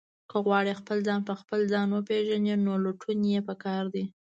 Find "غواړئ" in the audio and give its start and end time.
0.45-0.73